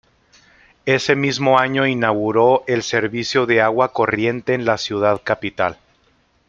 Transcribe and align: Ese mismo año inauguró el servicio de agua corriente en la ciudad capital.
Ese 0.87 1.15
mismo 1.15 1.59
año 1.59 1.85
inauguró 1.85 2.63
el 2.65 2.81
servicio 2.81 3.45
de 3.45 3.61
agua 3.61 3.93
corriente 3.93 4.55
en 4.55 4.65
la 4.65 4.79
ciudad 4.79 5.21
capital. 5.23 5.77